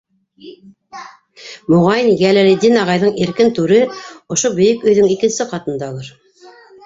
Моғайын, 1.73 2.09
Йәләлетдин 2.13 2.79
ағайҙың 2.85 3.13
«иркен 3.25 3.53
түре» 3.59 3.79
ошо 4.37 4.53
бейек 4.61 4.89
өйҙөң 4.93 5.13
икенсе 5.19 5.47
ҡатындалыр. 5.55 6.11